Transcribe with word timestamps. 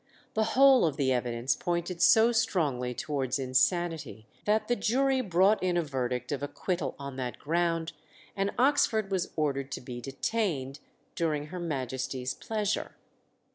The 0.33 0.43
whole 0.57 0.83
of 0.83 0.97
the 0.97 1.13
evidence 1.13 1.53
pointed 1.55 2.01
so 2.01 2.31
strongly 2.31 2.95
towards 2.95 3.37
insanity, 3.37 4.25
that 4.45 4.67
the 4.67 4.75
jury 4.75 5.21
brought 5.21 5.61
in 5.61 5.77
a 5.77 5.83
verdict 5.83 6.31
of 6.31 6.41
acquittal 6.41 6.95
on 6.97 7.17
that 7.17 7.37
ground, 7.37 7.93
and 8.35 8.49
Oxford 8.57 9.11
was 9.11 9.29
ordered 9.35 9.71
to 9.73 9.79
be 9.81 10.01
detained 10.01 10.79
during 11.13 11.45
Her 11.49 11.59
Majesty's 11.59 12.33
pleasure. 12.33 12.95